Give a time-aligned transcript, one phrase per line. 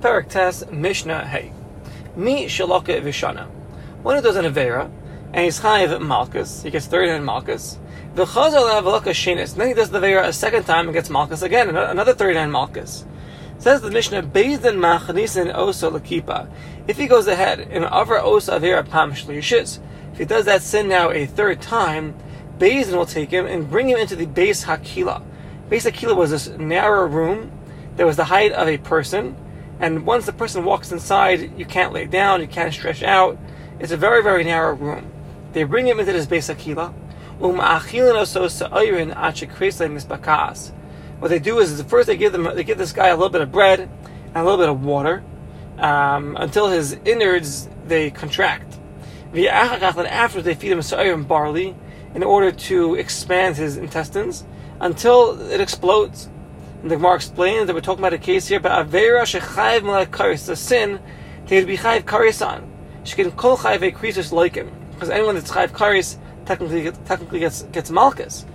[0.00, 1.52] Perak Tes Mishnah Hey.
[2.16, 3.46] Mi Shaloka Vishana.
[4.02, 4.90] One who does an Avera,
[5.34, 7.78] and he's Chayiv Malchus, he gets 39 Malchus.
[8.14, 9.54] V'chazal Avalaka Shenis.
[9.54, 13.04] Then he does the Avera a second time and gets Malchus again, another 39 Malchus.
[13.58, 16.50] Says the Mishnah, Beizin Machnisin Osa Lakipa.
[16.88, 19.80] If he goes ahead and over Osa Avera Pam Shlishis,
[20.12, 22.14] if he does that sin now a third time,
[22.58, 25.22] Beizin will take him and bring him into the base Hakila.
[25.68, 27.52] Base Hakila was this narrow room
[27.96, 29.36] that was the height of a person,
[29.80, 33.38] and once the person walks inside, you can't lay down, you can't stretch out.
[33.78, 35.10] It's a very, very narrow room.
[35.52, 36.94] They bring him into this base Akila.
[37.40, 37.58] Um.
[41.18, 43.40] What they do is, first they give them they give this guy a little bit
[43.40, 45.24] of bread and a little bit of water
[45.78, 48.78] um, until his innards they contract.
[49.32, 51.74] And after they feed him and barley
[52.14, 54.44] in order to expand his intestines
[54.80, 56.28] until it explodes.
[56.82, 60.46] And the Gemara explains that we're talking about a case here, but Avera Shechayiv Malakaris,
[60.46, 61.00] the sin
[61.46, 62.70] that he'd be Chayiv Karis on.
[63.04, 64.70] She can call Chayiv a Krisus like him.
[64.92, 68.46] Because anyone that's Chayiv Karis technically, technically gets, gets Malchus.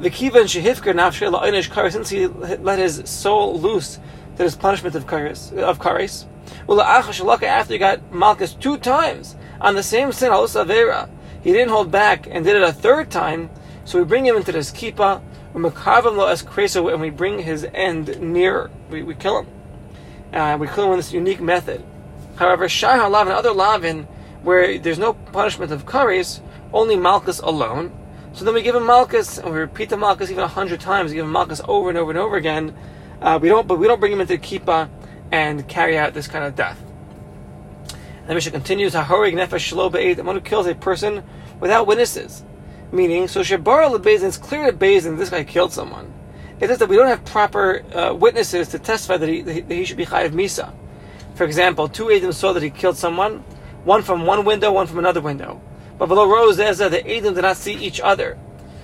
[0.00, 3.98] The Kiva and Shehifker Nafshir La'inish Karis, since he let his soul loose,
[4.36, 5.56] that is punishment of Karis.
[5.56, 6.26] Of Karis.
[6.66, 11.08] Well, after he got Malchus two times on the same sin, also Avera,
[11.42, 13.48] he didn't hold back and did it a third time,
[13.84, 15.22] so we bring him into this Kippah,
[15.54, 18.70] and we bring his end nearer.
[18.90, 19.46] We, we kill him.
[20.32, 21.84] Uh, we kill him with this unique method.
[22.36, 24.04] However, Shai Lavin, other Lavin,
[24.42, 26.40] where there's no punishment of kares,
[26.72, 27.92] only Malchus alone.
[28.32, 31.10] So then we give him Malchus, and we repeat the Malchus even a hundred times.
[31.10, 32.74] We give him Malchus over and over and over again.
[33.20, 34.88] Uh, we don't, but we don't bring him into the Kippah
[35.32, 36.80] and carry out this kind of death.
[38.20, 41.24] And the Mishnah continues: Hahorig nefesh shlo be'ed, one who kills a person
[41.58, 42.44] without witnesses.
[42.92, 46.12] Meaning, so Shabar Lebezin, it's clear to Bezin this guy killed someone.
[46.60, 49.84] It is that we don't have proper uh, witnesses to testify that he, that he
[49.84, 50.74] should be Chayiv Misa.
[51.34, 53.44] For example, two Adim saw that he killed someone,
[53.84, 55.60] one from one window, one from another window.
[55.98, 58.36] But below Rose, there's the Adim did not see each other.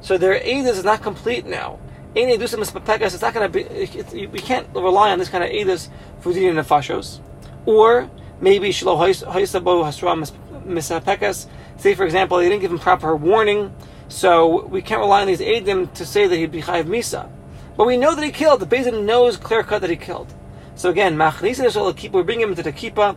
[0.00, 1.78] So their Adim is not complete now.
[2.14, 5.88] It's not going to be, we can't rely on this kind of Adim
[6.20, 7.20] for the Nefashos.
[7.66, 8.08] Or
[8.40, 10.32] maybe Shlo Haisabo Hasra
[10.66, 11.48] Misapekas.
[11.78, 13.74] Say, for example, they didn't give him proper warning
[14.08, 17.30] so we can't rely on these Adim to say that he'd be Chayiv Misa.
[17.76, 18.60] But we know that he killed.
[18.60, 20.34] The Bezin knows clear cut that he killed.
[20.74, 23.16] So again, we bring him into the Kippah,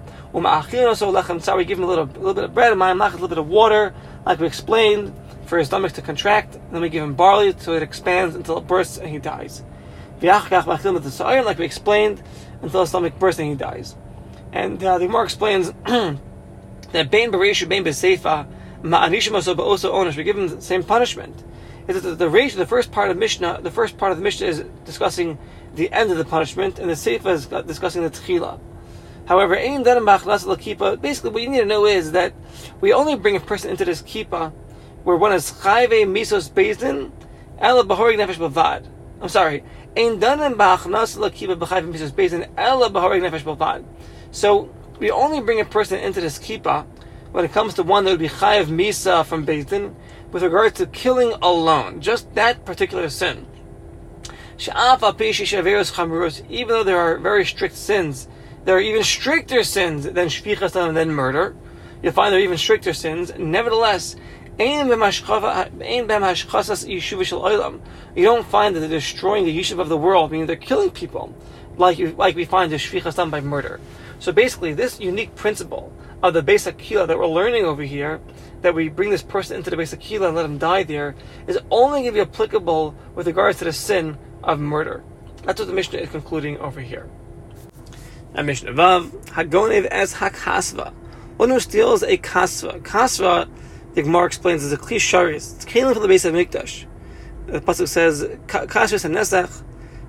[1.57, 3.47] we give him a little, a little bit of bread, and a little bit of
[3.47, 3.93] water,
[4.25, 5.13] like we explained,
[5.45, 6.57] for his stomach to contract.
[6.71, 9.63] Then we give him barley so it expands until it bursts and he dies.
[10.21, 12.23] Like we explained,
[12.61, 13.95] until his stomach bursts and he dies.
[14.51, 15.71] And uh, the Gemara explains
[16.91, 18.47] that Bain Bereshu, Bain Beseifa,
[18.81, 20.17] Ma'anishim also owners.
[20.17, 21.43] We give them the same punishment.
[21.87, 24.47] Is that the ratio, the first part of Mishnah, the first part of the Mishnah
[24.47, 25.37] is discussing
[25.75, 28.59] the end of the punishment, and the Seifa is discussing the Tchila.
[29.25, 32.33] However, basically what you need to know is that
[32.81, 34.51] we only bring a person into this kippah
[35.03, 37.11] where one is chayve misos bezdin,
[37.57, 38.87] ela bahorig nefesh bavad.
[39.21, 39.63] I'm sorry.
[39.95, 43.85] Ein danem ba'achnas lakipa b'chayve misos bezdin, ela bahorig nefesh bavad.
[44.31, 46.85] So we only bring a person into this kippah
[47.31, 49.95] when it comes to one that would be chayav misa from Beitin,
[50.31, 53.47] with regard to killing alone, just that particular sin.
[54.59, 54.99] Even
[56.67, 58.27] though there are very strict sins,
[58.63, 61.55] there are even stricter sins than shpichas and than murder.
[62.03, 63.33] You'll find there are even stricter sins.
[63.39, 64.15] Nevertheless,
[64.59, 64.89] you don't
[68.45, 71.35] find that they're destroying the yishuv of the world, meaning they're killing people,
[71.81, 73.81] like like we find the shvichas by murder.
[74.19, 75.91] So basically, this unique principle
[76.23, 78.21] of the basic kila that we're learning over here,
[78.61, 81.15] that we bring this person into the basic kila and let him die there,
[81.47, 85.03] is only going to be applicable with regards to the sin of murder.
[85.43, 87.09] That's what the Mishnah is concluding over here.
[88.35, 90.93] And Mishnah Vav, Hagonev as Hakasva.
[91.37, 92.81] One who steals a kasva.
[92.83, 93.49] Kasva,
[93.95, 95.55] the Gemara explains, is a klisharis.
[95.55, 96.85] It's kalim for the base of Mikdash.
[97.47, 99.63] The Pasuk says, Kasvas and Nesach,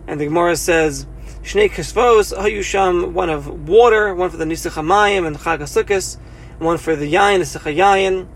[0.07, 1.07] and the Gemara says,
[1.43, 6.19] Shnei Kisvos, Hayusham, one of water, one for the Nisach HaMayim and Chag
[6.61, 8.29] one for the Yain, the Yayin.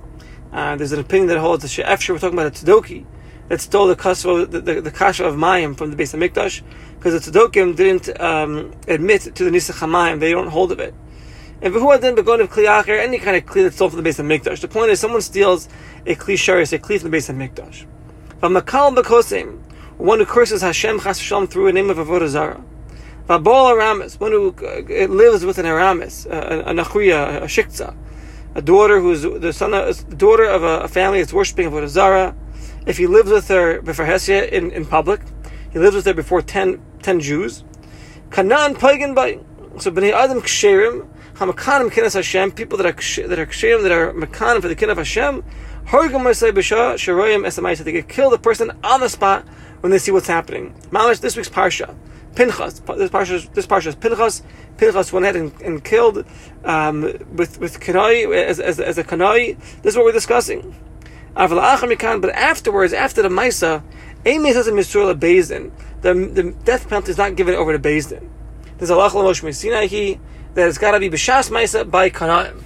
[0.53, 3.07] Uh, there's an opinion that holds the She'efshir, we're talking about a Tzedoki,
[3.47, 6.63] that stole the kasva, the, the, the kasha of Mayim from the base of Mikdash,
[6.97, 10.93] because the Tzedokim didn't um, admit to the Nisach HaMayim, they don't hold of it.
[11.63, 14.19] And V'hu then begon of Kli any kind of Kli that's stole from the base
[14.19, 14.61] of Mikdash.
[14.61, 15.69] The point is, someone steals
[16.05, 17.87] a Kli Sharis, a Kli from the base of Mikdash.
[18.41, 19.61] But Makal Bakosim,
[19.97, 22.65] one who curses Hashem Chas Shalom through a name of Avodah Zarah.
[23.29, 27.97] Vabol Aramis, one who uh, lives with an Aramis, a, a Nachriya, a Shiktza,
[28.55, 32.37] a daughter who's the son of, daughter of a, a family that's worshiping Avodah Zarah.
[32.87, 35.23] If he lives with her before Hesia in, in public,
[35.73, 37.65] he lives with her before 10, 10 Jews.
[38.31, 39.41] Kanan pagan by
[39.79, 44.13] So bnei adam ksherim, hamakanim kinas Hashem, people that are that are ksherim, that are
[44.13, 45.43] makanim for the kin of Hashem,
[45.87, 47.83] hargam masay b'shah sharoyim esamayis.
[47.83, 49.45] They get kill the person on the spot
[49.81, 50.75] when they see what's happening.
[50.91, 51.97] Mamash this week's parsha.
[52.37, 52.81] Pinchas.
[52.81, 54.43] This parsha, this parsha is Pinchas.
[54.77, 56.25] Pinchas went ahead and, and killed
[56.65, 57.03] um,
[57.33, 59.59] with with kanai as, as, as a kanai.
[59.83, 60.77] This is what we're discussing.
[61.35, 63.83] But afterwards, after the Maisa,
[64.25, 68.29] Amy says in Misrula Bezdin, the, the death penalty is not given over to Bezdin.
[68.79, 70.19] There's a Lach Lamosh Mesinahi
[70.55, 72.63] that it's got to be B'Shas Maisa by Kanaim.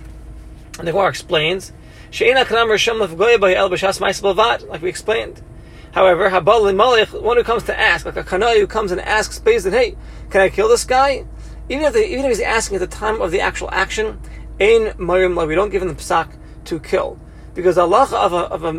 [0.78, 1.72] And the Gemara explains,
[2.11, 5.43] She'ena Kanam Risham Lefgoya by El B'Shas Maisa Bavad, like we explained.
[5.92, 9.72] However, Malich, one who comes to ask, like a Kanai who comes and asks Bezdin,
[9.72, 9.96] hey,
[10.31, 11.26] can I kill this guy?
[11.69, 14.20] Even if, they, even if he's asking at the time of the actual action,
[14.60, 17.19] Ein Mayim we don't give him the psak to kill
[17.54, 18.72] because Allah of a, of a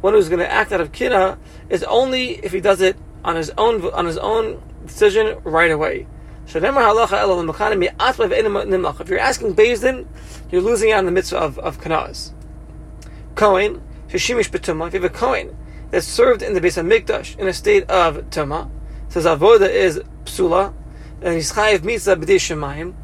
[0.00, 1.38] one who's going to act out of kina,
[1.70, 6.08] is only if he does it on his own on his own decision right away.
[6.44, 6.82] If you're asking
[9.54, 10.06] Bezdin,
[10.50, 12.32] you're losing out on the mitzvah of, of kanaz.
[13.36, 13.80] Kohen.
[14.08, 15.56] If you have a Kohen
[15.92, 18.68] that's served in the base of Mikdash in a state of tuma,
[19.08, 20.74] says avoda is psula,
[21.20, 22.94] and he's chayiv mitzvah b'dei shemayim.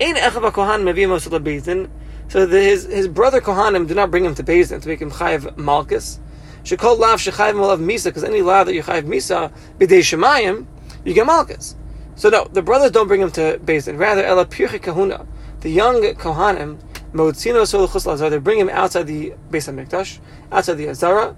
[0.00, 1.90] Ein echav kohan mevim osel Bezdin.
[2.28, 5.56] So his his brother Kohanim did not bring him to Bezdin to make him chayiv
[5.58, 6.18] malchus.
[6.64, 10.66] Shekol lav shechayiv malav misa because any lav that you chayiv misa b'dei shemayim
[11.04, 11.76] you get malchus.
[12.16, 13.98] So no, the brothers don't bring him to Bezdin.
[13.98, 15.26] Rather, ela pirche kahuna,
[15.60, 16.80] the young Kohanim
[17.12, 18.30] motzino soluchus lazar.
[18.30, 20.18] They bring him outside the Beis Hamikdash,
[20.50, 21.36] outside the Azara,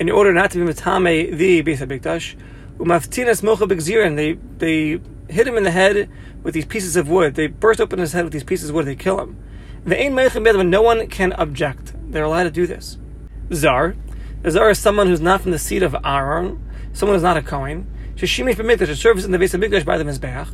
[0.00, 2.34] in order not to be mitame the Beis Hamikdash.
[2.78, 4.16] Umaftinas mocha b'gzirin.
[4.16, 4.98] They they
[5.32, 6.08] hit him in the head
[6.42, 7.34] with these pieces of wood.
[7.34, 8.86] They burst open his head with these pieces of wood.
[8.86, 9.36] They kill him.
[9.84, 11.92] No one can object.
[12.10, 12.96] They're allowed to do this.
[13.52, 13.94] Zar.
[14.42, 17.42] A zar is someone who's not from the seed of Aaron, someone who's not a
[17.42, 17.86] Kohen.
[18.14, 20.48] Shishimish b'mikdash, a service in the base of Mikdash by the Mizbeach.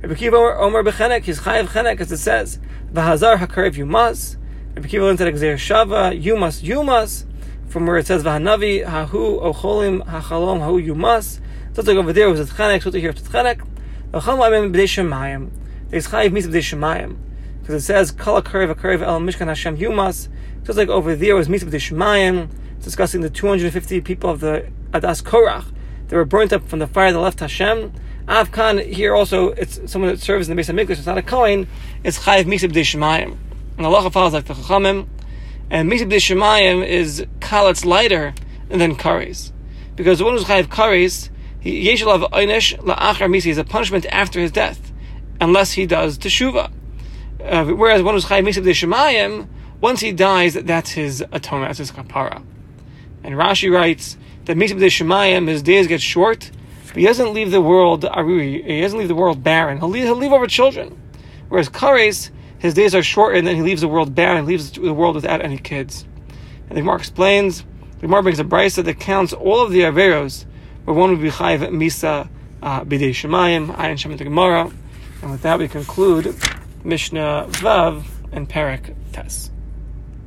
[0.00, 2.60] Rabbi Kiva Omer b'chenek, he's chayav chenek, as it says,
[2.92, 4.36] v'hazar hakarev yumas.
[4.76, 7.26] Rabbi Kiva learns that Shava, you must.
[7.72, 11.36] From where it says v'hanavi hahu ocholim hachalom hahu you must.
[11.72, 13.56] So it's like over there was chenek, so here it's b'dei
[14.12, 15.50] shemayim.
[15.88, 17.16] There's chayav mis b'dei shemayim
[17.60, 20.28] because it says kala karev karev el mishkan Hashem humas.
[20.64, 22.48] Just like over there was Misa B'Dishmayim,
[22.82, 25.64] discussing the 250 people of the Adas Korach
[26.06, 27.92] that were burnt up from the fire that left Hashem.
[28.28, 30.98] Avkan here also it's someone that serves in the base of Mikdash.
[30.98, 31.66] It's not a Kohen.
[32.04, 33.36] It's Chayiv Misa B'Dishmayim.
[33.76, 35.08] And Allah follows like the Chachamim.
[35.72, 37.72] And Misa B'Dishmayim is kal.
[37.84, 38.34] lighter
[38.68, 39.52] than kares,
[39.96, 41.30] because the one who's Chayiv kares,
[41.64, 44.92] yeshalav einish la'achar misa is a punishment after his death,
[45.40, 46.70] unless he does teshuva.
[47.42, 49.48] Uh, whereas one who's chayiv misab shemayim,
[49.80, 52.44] once he dies, that's his atonement, that's his kapara.
[53.24, 56.50] And Rashi writes that misab shemayim, his days get short,
[56.88, 59.78] but he doesn't leave the world arui, he doesn't leave the world barren.
[59.78, 61.00] He'll leave, he'll leave over children.
[61.48, 62.30] Whereas kares,
[62.62, 65.44] his days are short, and then he leaves the world barren, leaves the world without
[65.44, 66.06] any kids.
[66.68, 67.64] And the Gemara explains,
[67.96, 70.46] the Gemara brings a brisa that counts all of the averos,
[70.84, 72.28] where one would be chayiv misa
[72.62, 74.70] uh, b'dei shemayim, ayin shem the Gemara.
[75.22, 76.36] And with that, we conclude
[76.84, 79.51] Mishnah Vav and Parak Tes.